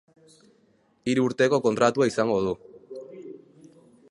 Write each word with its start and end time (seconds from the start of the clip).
Hiru 1.11 1.27
urteko 1.31 1.59
kontratua 1.67 2.09
izango 2.13 2.41
du. 2.47 2.55